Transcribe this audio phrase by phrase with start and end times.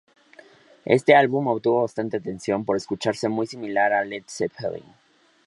[0.85, 4.83] Este álbum obtuvo bastante atención por escucharse muy similar a Led Zeppelin.